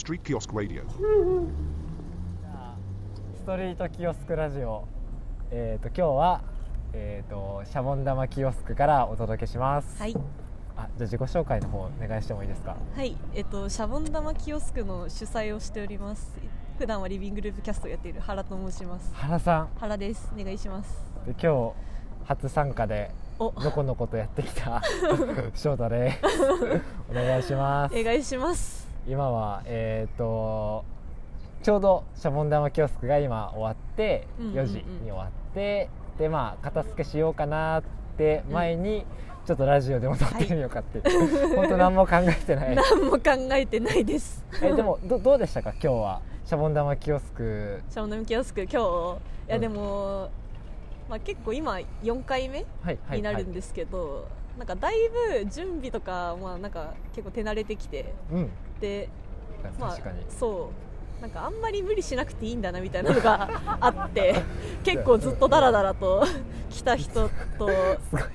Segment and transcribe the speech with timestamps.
[0.00, 0.82] Street Kiosk Radio.
[3.34, 4.88] ストリートキオスクラジオ
[5.50, 6.42] えっ、と今日は
[6.94, 10.14] えっ、とシャボン玉キオスクからお届けしますはい、
[10.74, 12.76] あじゃあ自己紹介の方お願いしてもいいですか？
[12.96, 16.32] はい、えっとシャボン玉キオスクの主催をしております。
[16.78, 19.10] 普段はリビングループキャストをやっている原と申します。
[19.14, 20.32] 原さん原です。
[20.34, 21.04] お願いします。
[21.26, 21.72] で今日
[22.26, 24.80] 初参加でお、のこのことやってきた
[25.54, 26.18] 翔太です
[27.10, 28.89] お願いしますお願いします。
[29.06, 30.84] 今はえっ、と
[31.62, 34.58] ちょうどシャボン玉キオスクが今終わってうんうんうん。
[34.60, 37.82] 4時に終わって、でまあ片付けしようかなっ
[38.16, 39.04] て前に、
[39.46, 40.98] ちょっとラジオでも撮ってみようかって。
[40.98, 41.00] い
[41.52, 42.74] う、本当何も考えてない。
[42.76, 43.20] 何も考
[43.52, 44.44] えてないです。
[44.62, 45.70] えでもどどうでしたか？
[45.72, 46.22] 今日は。
[46.44, 47.82] シャボン玉キオスク。
[47.90, 48.76] シャボン玉キオスク今日。
[48.76, 48.78] い
[49.50, 49.60] やうん。
[49.60, 50.30] でも、
[51.08, 53.18] まあ結構今4回目はいはい。
[53.18, 54.26] になるんですけど、
[54.58, 54.94] なんかだい
[55.42, 58.50] ぶ準備とかまあなんか結構手慣れてきてはい、うん。
[58.80, 59.08] で
[59.78, 60.90] まあ確かに、そう。
[61.20, 64.42] なんかあんまり無理しなくていいんだなみたいなのがあって
[64.82, 66.24] 結構ずっとダラダラと
[66.70, 67.70] 来た人と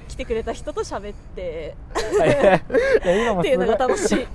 [0.07, 1.75] 来てくれた人と喋って。
[1.95, 3.01] っ
[3.41, 4.21] ていうのが楽しい。
[4.21, 4.27] い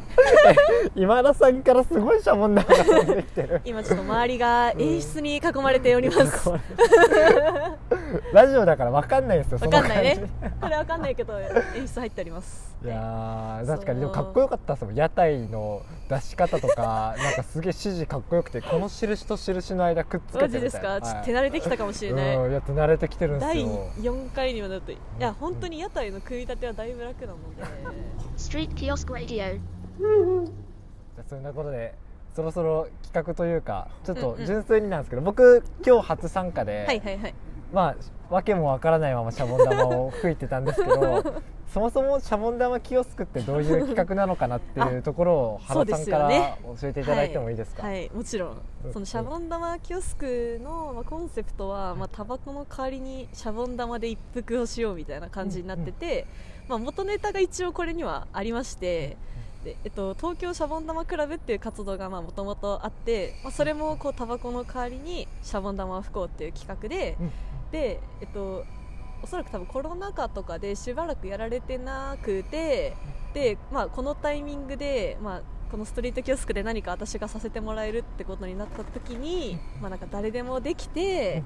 [1.03, 3.61] 今田さんからすごいシャボン玉が飛んできてる。
[3.65, 6.51] 今ちょっと周りが演出に囲まれております。
[8.33, 10.25] ラジオだから分かんないんですよわかんないね。
[10.61, 12.77] これわかんないけど演出入っております。
[12.83, 14.95] じいや確かにでもかっこよかったですもん。
[14.95, 27.63] 屋台の出し方とかなんかすげえ指示かっこよくてこの印と印の間くっつけてマジですか、ちょっと手はい慣れてきたかもしれない、うんやっと慣れてきてるんです第よ4回にはなるといや本当に屋台の組み立てはだいぶ楽なので。
[28.37, 29.59] Street Kiosk Radio.
[29.59, 31.95] じゃあそんなことで
[32.35, 34.47] そろそろ企画というかちょっとうんうん。
[34.47, 37.35] 純粋になんですけど、僕今日初参加で、はいはいはい。
[37.73, 48.57] まあわけもわからないままシャボン玉を吹いてたんですけど そもそもシャボン玉キオスクってどういう企画なのかなっていうところを原さんから教えていただいてもいいですか、はい、はいもちろん。
[48.87, 48.93] うん。
[48.93, 56.27] そのシャボン玉キオスクの、まあ、コンセプトは、まあ、タバコの代わりにシャボン玉で一服をしようみたいな感じになってて、
[56.69, 59.17] まあ、元ネタが一応これにはありまして
[59.65, 67.31] で、えっと、東京シャボン玉クラブっていう活動がもともとあって、まあ、それもこうタバコの代わりにシャボン玉を吹こうっていう企画で、うん。
[67.71, 68.65] で、えっと、
[69.23, 72.97] おそらく多分コロナ禍とかでしばらくやられてなくて
[73.35, 81.45] で、まあ、このタイミングで、まあ、このストリートキオスクで何か私がさせてもらえるってことになった時に、まあ、なんか誰でもできて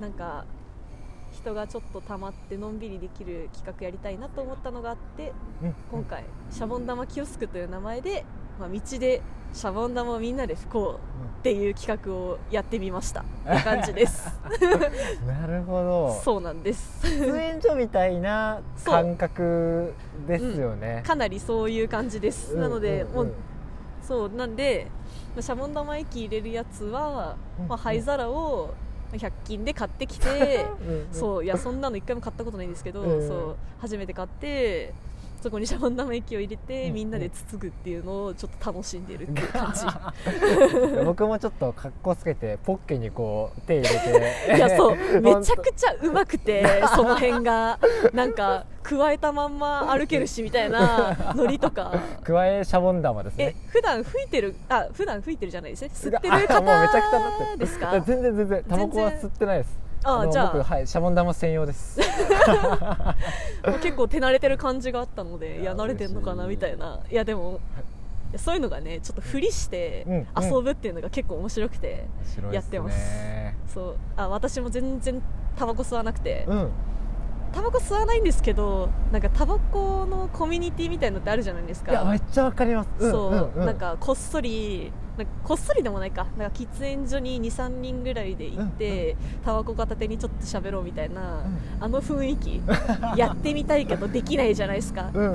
[0.00, 0.44] なんか
[1.32, 5.32] 人がちょっと溜まってのんびりできる企画やりたいなと思ったのがあって
[5.90, 8.24] 今回シャボン玉キオスクという名前で、
[8.58, 9.20] まあ、道で
[9.52, 13.20] シャボン玉をみんなで吹こうっていう企画をやってみました。
[13.20, 13.24] っ
[13.56, 14.28] て感じです。
[15.26, 16.20] なるほど。
[16.22, 17.06] そうなんです。
[17.06, 19.94] 喫煙所みたいな感覚
[20.26, 23.32] ですよね、かなりそういう感じです、うんなので、うんもう
[24.02, 24.86] そうなんで
[25.34, 28.74] まあシャボン玉液入れるやつは、うんまあ、灰皿を
[29.12, 31.08] 100均で買ってきて うんうん。
[31.12, 33.26] そういやそんなの一回も買ったことないんですけど、うん。
[33.28, 34.92] そう初めて買って
[35.42, 36.94] そこにシャボン玉液を入れて、うん。
[36.94, 39.84] みんなでつつぐっていうのをちょっと楽しんでるっていう感じ。
[41.04, 44.56] 僕もちょっと格好つけてポッケにこう手入れて。
[44.56, 44.96] いやそう。
[45.20, 47.78] めちゃちくちゃうまくてその辺が。
[48.12, 51.92] なんか加えたまんま歩けるしみたいなノリとか。
[51.94, 55.90] ゃ加えシャボン玉ですえね普段吹いてるあ普段吹いてるじゃないですね。
[55.92, 56.48] 吸ってる。
[56.48, 58.00] 方ですか？
[58.00, 58.64] 全然全然。
[58.68, 60.52] タバコは吸ってないですのあじゃあ。
[60.52, 62.00] 僕はいシャボン玉専用です。
[63.82, 67.00] 結構手慣れてる感じがあったのでいや慣れてんのかなみたいな。
[67.10, 67.60] いやでも
[68.36, 70.26] そういうのがねちょっとふりしてうんうん。
[70.44, 72.06] 遊ぶっていうのが結構面白くて、
[72.52, 72.98] やってます。
[73.72, 73.96] そう。
[74.16, 75.22] あ私も全然
[75.56, 76.70] タバコ吸わなくてうん
[77.52, 81.92] タバコ吸わないんですけどなんかタバコのコミュニティみたいのってあるじゃないですか。
[81.92, 82.88] いやめっちゃわかります。
[83.00, 83.66] うんそう、んん。
[83.66, 86.26] なんかこっそりなんかこっそりでもないか。
[86.36, 91.58] なんか喫煙所に23人ぐらいで行って、タバコ片手にちょっと喋ろうみたいな、うん。
[91.80, 92.62] あの雰囲気
[93.16, 95.34] やってみたいけどできないじゃないですか、うんうん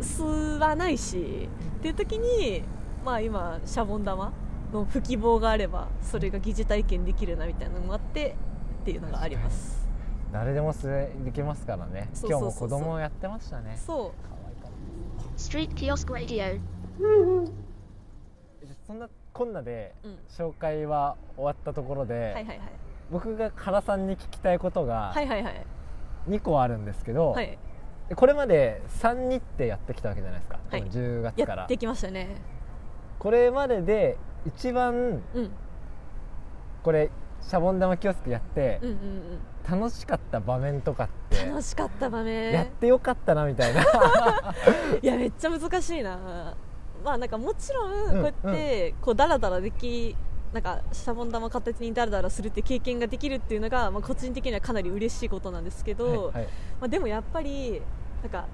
[0.00, 2.62] 吸わないしっていう時に
[3.04, 4.32] まあ今シャボン玉
[4.72, 8.36] の吹き棒があればそれが疑似体験できるなみたいなのもあって
[8.82, 9.79] っていうのがあります
[10.32, 12.08] 誰でもすできますからね。
[12.22, 13.76] 今日も子供やってましたね。
[13.84, 14.12] そ
[15.36, 16.60] Street Kiosk Radio.
[18.86, 22.60] そんなこんなでう、うん、紹介は終わったところで、はいはいはい。
[23.10, 25.66] 僕が原さんに聞きたいことがはいはいはい。
[26.28, 27.58] 2個あるんですけど、はい。
[28.14, 30.82] これまで3日程やってきたわけじゃないですか、はい。
[30.84, 31.56] 10月から。
[31.62, 32.36] やってきましたね。
[33.18, 34.16] これまでで
[34.46, 35.50] 一番うん。
[36.82, 37.10] これ
[37.42, 38.96] シャボン玉キオスクやってうんうん
[39.68, 42.52] 楽しかった場面とかっうんて楽しかった場面。
[42.52, 43.82] やってよかったなみたいな。
[45.02, 46.54] いやめっちゃ難しいな。
[47.04, 50.16] まあなんかもちろんうんこうやってこうダラダラでき
[50.52, 56.44] なんかシャボン玉片手にダラダラするって経験ができるっていうのが、まあ、個人的にはかなり嬉しいことなんですけど、はいはい。
[56.44, 57.80] まあ、でもやっぱり
[58.22, 58.46] なんか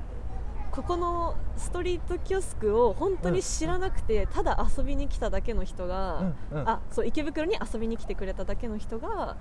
[0.71, 6.69] ここのストリートキオスクを本当に知らなくて、ただ遊びに来ただけの人が、うんうん。
[6.69, 9.37] あそう池袋に遊びに来てくれただけの人が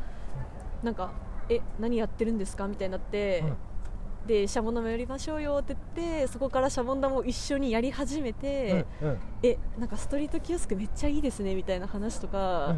[0.82, 1.12] なんか
[1.50, 2.68] え何やってるんですか？
[2.68, 3.56] みたいになって、うん。
[4.28, 9.18] でシャボン玉やりましょうよって言ってそこからシャボン玉を一緒にやり始めて、うんうん。
[9.44, 12.76] えなんかストリートキオスクめっちゃいいですねみたいな話とか、うん。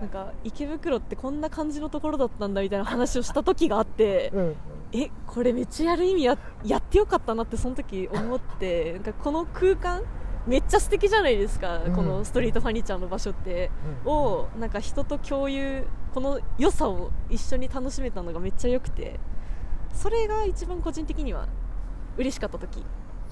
[0.00, 4.30] なんか池袋ってこんな感じのところだったんだみたいな話をした時があって。
[4.32, 4.56] うんうん。
[4.92, 10.04] えこれめっちゃやる意味ややってよかったなってその時思ってなんかこの空間
[10.46, 11.92] めっちゃ素敵じゃないですか、うん。
[11.94, 13.70] このストリートファニチャーの場所って、
[14.04, 14.12] うん。
[14.12, 19.18] をなんか人と共有この良さを一緒に楽しめたのがめっちゃ良くて。
[19.94, 21.46] それが一番個人的には
[22.16, 22.80] 嬉しかった時。
[22.80, 22.82] い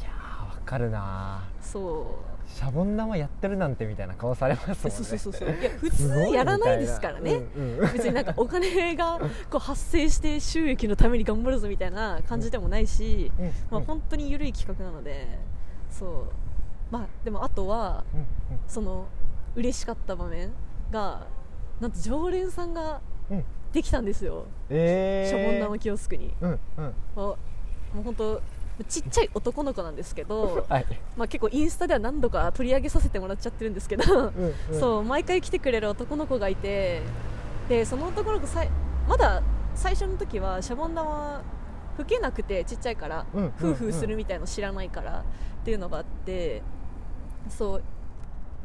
[0.00, 1.42] やーわかるな。
[1.60, 2.16] そ
[2.46, 2.48] う。
[2.48, 4.78] シャボン玉やってるなんてみたいな顔されますもんね。
[4.78, 5.48] そうそうそうそう。
[5.48, 7.92] いや普通やらないですからね、うんうん。
[7.92, 9.18] 別になんかお金が
[9.50, 13.46] こう発生して収益のために頑張るぞみたいな感じでもないし、うん。
[13.46, 15.40] まあ、うん本当に緩い企画なので
[15.90, 16.26] そう
[16.92, 18.26] まあでもあとはうんうん。
[18.68, 19.06] その
[19.56, 20.52] 嬉しかった場面
[20.92, 21.26] が
[21.80, 23.44] なんと常連さんがうん。
[23.72, 26.58] できたんですよ、えー、シャボン玉キオスクに、うんうん。
[26.76, 27.36] まあも
[28.00, 28.42] う本当
[28.88, 30.86] ちっちゃい男の子なんですけど、 はい。
[31.16, 34.80] まあ、結構インスタでは何度か取り上げさせてもらっちゃってるんですけど、うんうん。
[34.80, 37.02] そう毎回来てくれる男の子がいて
[37.68, 38.70] でその男の子さい
[39.08, 39.42] まだ
[39.74, 41.42] 最初の時はシャボン玉
[41.96, 46.62] 吹けなくてちっちゃいから、うんうんフーフーするみたいの知らないからっていうのがあって
[47.48, 47.82] そう。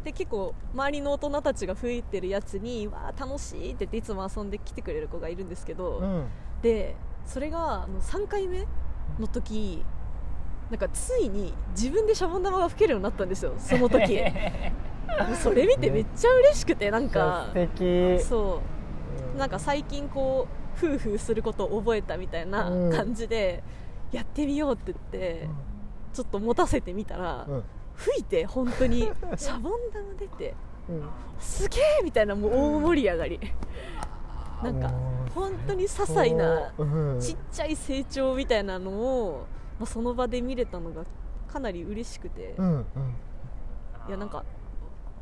[0.03, 6.25] で結構周りの大人たちが吹いてるやつにわー楽しいって言っていつも遊んで来てくれる子がいるんですけど、うん。
[6.61, 6.95] で
[7.25, 8.65] それがあの3回目
[9.19, 9.83] の時
[10.69, 14.19] なんかついに自分でシャボン玉が吹けるようになったんですよその時。
[15.41, 17.47] それ見てめっちゃ嬉しくてなんか。
[17.49, 18.19] 素敵。
[18.23, 18.61] そ
[19.35, 19.37] う。
[19.37, 20.47] なんか最近こ
[20.81, 22.91] う夫婦することを覚えたみたいなうん。
[22.91, 23.63] 感じで
[24.11, 25.49] やってみようって言って
[26.13, 27.63] ちょっと持たせてみたらうん
[27.97, 29.01] 吹いて本当に
[29.35, 30.55] シャボン玉出て
[30.89, 31.09] うん。
[31.39, 33.39] すげえみたいなもう大盛り上がり。
[34.63, 36.85] なんかもう本当に些細なう
[37.15, 37.19] ん。
[37.19, 39.45] ちっちゃい成長みたいなのを、
[39.79, 41.03] まあ、その場で見れたのが
[41.47, 42.85] かなり嬉しくて、うんうん。
[44.07, 44.43] いやなんか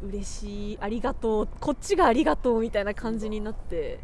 [0.02, 4.00] 嬉しいありがとうこっちがありがとうみたいな感じになって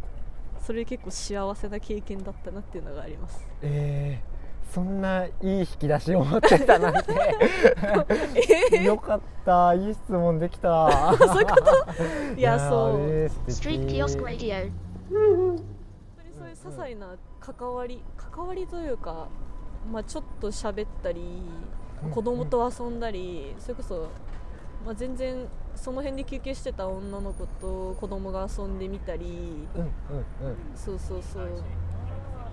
[0.62, 3.46] それ結構幸せな経験だったなっていうのがあります。
[3.62, 4.41] えー、
[4.74, 7.12] そんないい引き出しを持ってたなんて。
[8.84, 10.90] よかったいい質問できた。
[11.18, 11.56] そういうこ
[12.34, 12.40] と？
[12.40, 12.98] いやそう。
[12.98, 13.70] ー素敵。
[13.70, 14.72] Street Kiosk Radio.
[15.10, 15.58] 本
[16.18, 19.28] 当にそういう些細な関わり関わりというか、
[19.92, 21.22] まあ、ちょっと喋ったり
[22.04, 24.08] うん子供と遊んだりそれこそ、
[24.86, 29.68] まあ、全然その辺で休憩してた女の子と子供が遊んでみたり。
[29.76, 30.56] うんうんうん。
[30.76, 31.50] そうそうそう、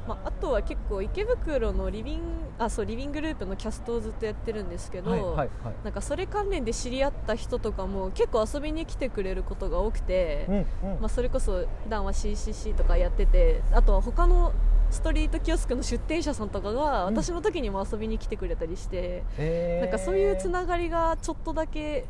[0.08, 2.20] まあ、あとは結構池袋のリビン
[2.58, 5.48] あそうリビングループのキャストをずっとやってるんですけど、はいはいはい。
[5.84, 10.66] なんかそれ関連で知り合った人とかも結構遊びに来てくれることが多くて、うんうん。
[11.00, 14.54] まあ、それこそ普段は CCC とかやっててあとは他の
[14.90, 17.14] ストリートキオスクの出店者さんとかがうん。
[17.14, 19.84] 私の時にも遊びに来てくれたりして、えー。
[19.84, 22.06] なんかそういうつながりがちょっとだけ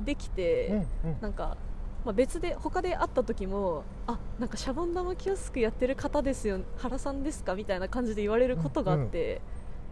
[0.00, 1.16] できて、うんうん。
[1.20, 1.56] なんか、
[2.04, 9.40] まあ、別で他で会った時もあなんかシャボン玉キオスクやってる方ですよ原さんですかみたいな感じで言われることがあって、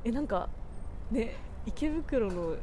[0.05, 0.49] えなんか
[1.13, 2.57] ね池袋の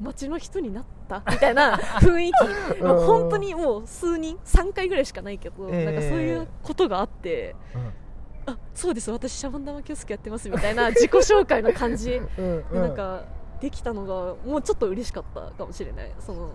[0.00, 1.22] 街の人になった？
[1.30, 2.80] みたいな雰囲気。
[2.80, 2.86] うん。
[2.88, 5.84] もう本当にもう数人3回ぐらいしかないけど、ええ。
[5.84, 7.54] なんかそういうことがあって
[8.46, 12.20] あそうです私シャボン玉キオスクやってますみたいな自己紹介の感じ。
[12.38, 12.82] うんうん。
[12.82, 13.24] なんか
[13.62, 16.10] できたのがもうちょっと嬉しかったかもしれない。
[16.18, 16.50] その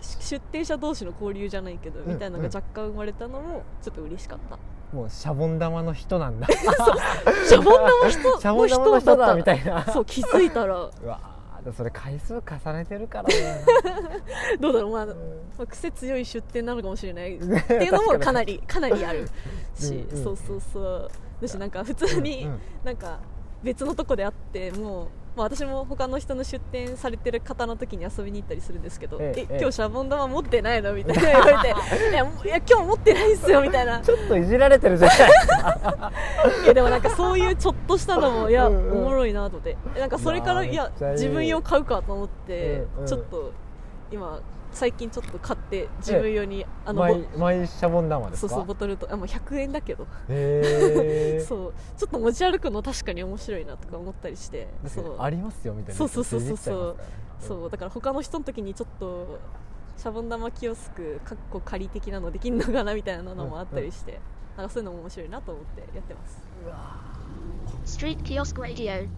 [0.00, 2.14] し出店者同士の交流じゃないけど、うん。
[2.14, 4.58] みたいなのが若干生まれたのもちょっと嬉しかった。
[4.92, 6.48] もうシャボン玉の人なんだ。
[6.48, 9.84] シャボン玉人シャボン玉のの人だみたいな。
[9.84, 10.74] そう気づいたら。
[10.74, 11.38] うわ
[11.76, 13.64] それ回数重ねてるからね。
[14.58, 15.14] どうだろう、まあま
[15.60, 17.36] あ、癖強い出店なのかもしれない。
[17.36, 19.28] っていうのもかなりかなりある
[19.76, 20.24] し、うんうん。
[20.24, 21.10] そうそうそう。
[21.40, 22.60] だしなんか普通にうんうん。
[22.84, 23.20] なんか
[23.62, 25.08] 別のとこで会ってもう、
[25.38, 31.22] まあ、私も他の人の出店されてる方の時に遊びに行ったりするんですけど、ええ今日シャボン玉持ってないのみたいな。
[31.22, 31.68] 言われて
[32.10, 34.00] いやいや今日持ってないっすよみたいな。
[34.00, 35.18] ちょっといじられてるじゃない
[36.64, 39.76] いやでもなんかそういうちょっとしたのもいやおもろいなと思って。
[39.96, 43.52] なんかそれからいいや自分用買うかと思ってちょっと
[44.10, 44.40] 今
[44.72, 48.48] 最近ちょっと買って自分用にあのマボイマイシャボン玉ですか？
[48.48, 50.04] そうそうボトルとあもう100円だけど。
[50.28, 51.40] へえ。
[51.46, 51.74] そう。
[51.96, 55.16] ちょっと持ち歩くの確かに面白いなとか思ったりしてそう。
[55.20, 55.98] ありますよみたいな。
[55.98, 56.96] そうそうそうそう
[57.40, 57.70] そう。
[57.70, 59.38] だから他の人の時にちょっと
[59.96, 64.20] シャボン玉キオスクかっこ仮的なのできんのかなみたいなのもあったりして、
[64.56, 66.26] なんかそういうのも面白いなと思ってやってま
[67.84, 67.98] す。
[67.98, 69.08] Street Kiosk Radio.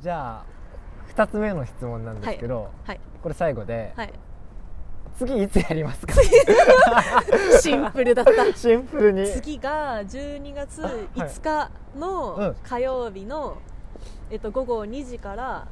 [0.00, 0.44] じゃあ
[1.14, 3.00] 2つ目の質問なんですけど、はい。
[3.22, 4.12] これ最後で、はい
[5.18, 6.14] 次いつやりますか？
[7.60, 8.52] シンプルだった。
[8.54, 9.26] シンプルに。
[9.26, 10.92] 次が12月はい。
[11.20, 12.00] 5日うん。
[12.00, 13.56] の火曜日の、
[14.30, 15.66] えっと、午後2時から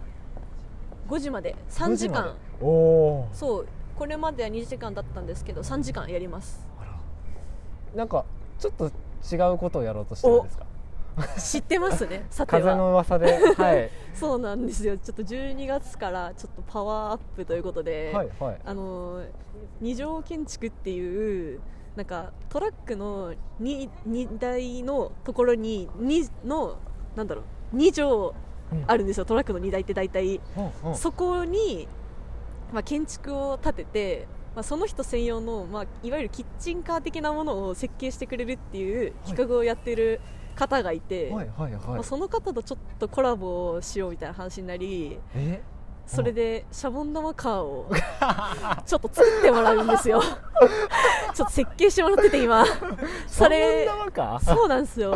[1.08, 1.54] 5時まで。
[1.70, 2.34] 3時間。
[2.60, 3.66] おおそう。
[3.98, 6.66] これまでは2時間だったんですけど3時間やります。
[7.94, 8.24] ーなんか
[8.58, 8.86] ちょっと
[9.32, 10.64] 違うことをやろうとしてるんですか？
[11.38, 13.90] 知ってますね さて風はの噂ではい。
[14.14, 14.96] そうなんですよ。
[14.96, 18.60] ちょっと12月からちょっとパワーアップということで、はいはい。
[18.64, 19.26] あのー
[19.80, 21.60] 二条建築っていう
[21.96, 26.76] なんかトラックの 2, 2台のところに2の
[27.16, 27.42] なんだろ
[27.72, 29.24] う2畳あるんですよ。
[29.24, 30.96] トラックの荷台って大体、うんうん。
[30.96, 31.86] そこに、
[32.72, 40.20] まあ、建築を建てて、まあ、その人専用の、まあ、いわゆるキッチンカー的なものを設計してくれるっていう企画をやってる
[40.54, 42.00] 方がいて、はいはいまはい。
[42.00, 45.62] あその方とちょっとコラボをしようみたいな話になりえ？
[46.06, 47.90] それでシャボン玉カーを
[48.84, 50.20] ちょっと作ってもらうんですよ。
[51.32, 52.64] ちょっと設計してもらってて今。
[53.26, 55.14] それシャボン玉かそうなんですよ。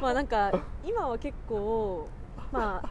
[0.00, 0.50] まあなんか
[0.84, 2.08] 今は結構
[2.50, 2.88] まあ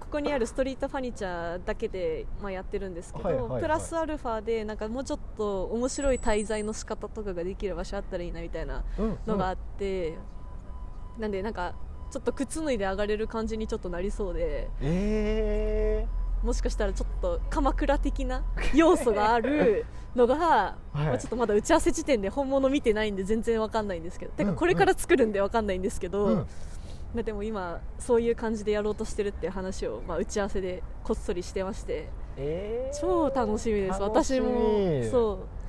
[0.00, 3.62] ここにあるストリートファニチャーだけで、まあ、やってるんですけど、はいはいはい。
[3.62, 9.18] プラスアルファでなんかもうちょっと面白い滞在の仕方とかができる場所あったらいいなみたいなうん。
[9.26, 10.14] のがあって、
[11.20, 11.74] なんでなんか
[12.10, 16.06] ちょっと靴脱いで上がれる感じにちょっとなりそうでえ
[16.42, 18.42] もしかしたらちょっと鎌倉的な
[18.74, 19.84] 要素がある
[20.16, 20.98] のが、はい。
[21.04, 26.46] まあちょっとまだ打ち合わせ時点で本物見てないんで全然わかんないんですけど、てうんかこれから作るんでわかんないんですけど、うん
[27.14, 32.08] まあでも今そういう感じでやろうとしてるって話を、まあ、打ち合わせでこっそりしてまして。
[32.36, 33.00] えー。
[33.00, 34.00] 超楽しみです。
[34.00, 34.48] 私も
[35.10, 35.59] そう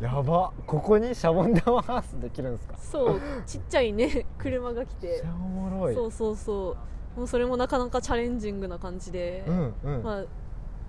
[0.00, 0.52] やば。
[0.66, 2.76] ここにシャボン玉ハウスできるんですか？
[2.78, 3.20] そう。
[3.46, 4.26] ちっちゃいね。
[4.38, 5.22] 車が来て。
[5.24, 5.94] おもろい。
[5.94, 6.76] そうそうそ
[7.16, 7.18] う。
[7.18, 10.02] もうそれもなかなかチャレンジングな感じで、うんうん。
[10.02, 10.24] まあ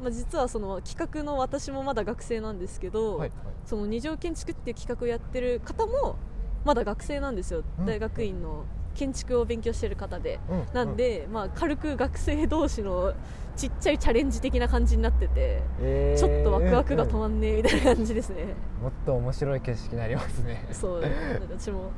[0.01, 3.31] まあ、実はその企画の私もまだ学生なんですけど、はい。
[3.65, 6.15] その二条建築っていう企画をやってる方も
[6.63, 7.85] まだ学生なんですよ、うん。
[7.85, 8.63] 大学院の
[8.93, 13.13] 建築を勉強してる方で、うんなんで、まあ、軽く学生同士の
[13.55, 16.19] ちっちゃいチャレンジ的な感じになってて、えー。
[16.19, 18.45] ちょっとワクワクが止うんまんねえみたいな感じですね、
[18.81, 20.67] もっと面白い景色になりますね。
[20.71, 21.03] そう。
[21.41, 21.91] 私も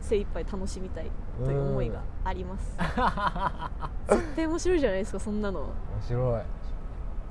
[0.00, 1.10] 精一杯楽しみたい
[1.42, 2.76] という思いがあります。
[4.10, 5.60] 絶対面白いじゃないですかそんなの。
[5.60, 5.70] 面
[6.06, 6.42] 白い。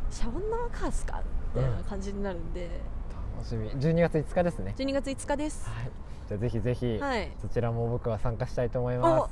[0.10, 1.22] シャボン玉カースか
[1.56, 2.70] みたいな感じになるんで、
[3.36, 3.70] 楽しみ。
[3.72, 4.74] 12月5日ですね。
[4.78, 5.70] 12月5日です。
[5.70, 5.92] はい
[6.28, 7.32] じゃあぜひぜひ、はい。
[7.42, 9.30] そちらも僕は参加したいと思いおま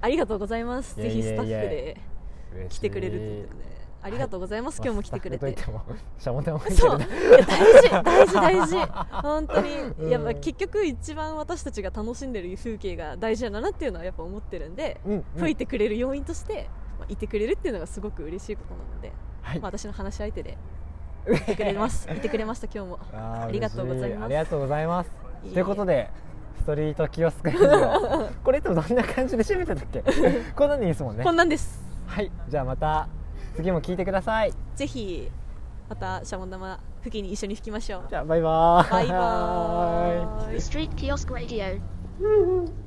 [0.00, 0.96] ありがとうございます。
[0.96, 2.00] ぜひスタッフで
[2.68, 3.74] 来てくれるっていうことで。
[4.04, 5.52] ありがとうございます、まあ今日も来てくれて。
[5.54, 5.62] て
[6.72, 6.98] そう。
[6.98, 8.76] 大事大事大事。
[9.22, 10.10] 本当に、うん。
[10.10, 15.24] やっぱ結局一番私たちが楽しんでる風景が大事だなっていうのはやっぱ思ってるんで、うんうん。
[15.38, 19.10] 吹いてくれる要因として、まあ、いてくれるっていうのがすごく嬉しいことなので、
[19.40, 19.60] はい。
[19.60, 20.58] まあ、私の話し相手で。
[21.32, 22.06] いてくれます。
[22.10, 22.98] いてくれました今日も。
[23.14, 24.24] ありがとうございます。
[24.24, 26.08] ありがとうございますということで
[26.60, 30.02] ストリートキオスクラジオこれいつもどんな感じで締めてたっけ？
[30.56, 31.24] こんなんでいいですもんね。
[31.24, 31.82] こんなんです。
[32.06, 33.08] はいじゃあまた
[33.56, 34.52] 次も聞いてください。
[34.76, 35.30] ぜひ
[35.88, 38.02] またシャボン玉吹きに一緒に吹きましょう。
[38.08, 38.90] じゃあバイバーイ。
[38.90, 40.56] バイバーイ。
[40.56, 42.83] Street Kiosk Radio.